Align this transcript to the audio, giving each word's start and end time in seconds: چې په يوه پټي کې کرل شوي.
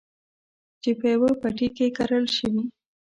چې 0.81 0.89
په 0.99 1.05
يوه 1.13 1.29
پټي 1.41 1.67
کې 1.75 1.93
کرل 1.97 2.25
شوي. 2.37 2.63